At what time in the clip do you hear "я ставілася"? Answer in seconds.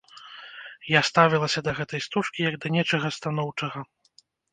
0.91-1.59